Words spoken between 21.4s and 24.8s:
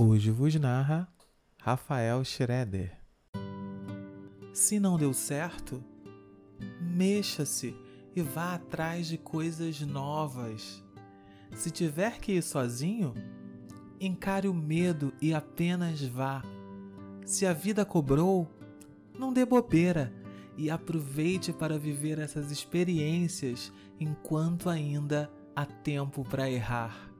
para viver essas experiências enquanto